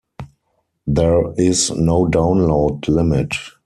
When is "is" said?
1.37-1.69